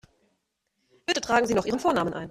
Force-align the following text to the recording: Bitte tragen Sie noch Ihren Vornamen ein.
Bitte 1.05 1.21
tragen 1.21 1.45
Sie 1.45 1.53
noch 1.53 1.67
Ihren 1.67 1.79
Vornamen 1.79 2.15
ein. 2.15 2.29